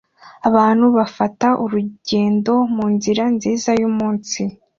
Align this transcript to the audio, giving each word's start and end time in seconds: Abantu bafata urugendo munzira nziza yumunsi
Abantu 0.47 0.85
bafata 0.97 1.47
urugendo 1.63 2.53
munzira 2.75 3.23
nziza 3.35 3.69
yumunsi 3.81 4.41